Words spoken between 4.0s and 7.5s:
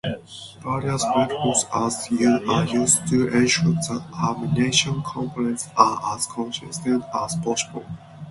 ammunition components are as consistent as